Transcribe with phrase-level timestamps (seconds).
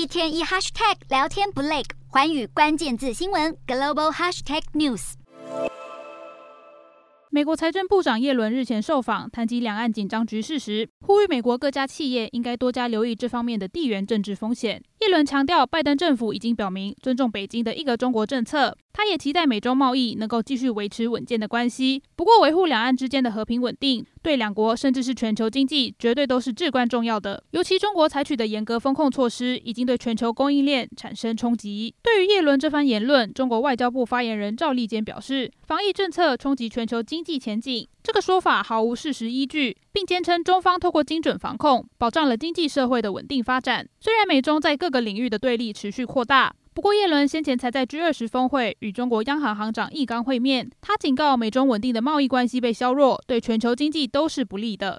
[0.00, 5.12] 一天一 hashtag 聊天不累，环宇关键字新闻 global hashtag news。
[7.28, 14.82] 美国财政部长耶伦日前受访，谈及两岸紧张局势时，呼吁美国各家企业应该多加留意这方面的地缘政治风险。
[15.00, 22.02] 耶伦强调，拜登政府已经表明尊重北京的一个中国政策，他也期待美中贸易能够继续维持稳健的关系。
[22.16, 27.42] 不过，维护两岸之间的和平稳定，对两国甚至是全球经济绝对都是至关重要的。
[27.52, 31.94] 尤其中国采取的严格风控措施，已经对全球供应链产生冲击。
[32.02, 37.86] 对于叶伦这番言论，中国外交部发言人赵立坚表示，防疫政策冲击全球经济前景。
[38.02, 43.86] 这个说法毫无事实依据，并坚称中方透过精准防控，保障了经济社会的稳定发展。
[44.00, 54.98] 虽然美中在各个领域的对立持续扩大，不过耶伦先前才在 G20 峰会与中国央行行长易纲会面，他警告美中稳定的贸易关系被削弱，对全球经济都是不利的。